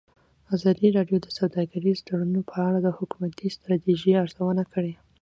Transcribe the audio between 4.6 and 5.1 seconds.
کړې.